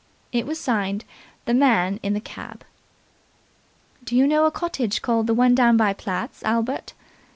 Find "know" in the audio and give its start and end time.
4.25-4.45